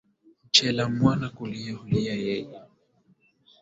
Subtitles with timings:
[0.47, 2.59] Mchelea mwana kulia hulia yeye